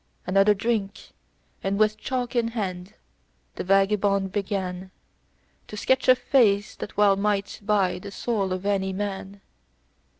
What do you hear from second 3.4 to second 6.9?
the vagabond began To sketch a face